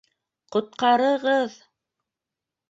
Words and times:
Ҡотҡарығыҙ! 0.55 1.59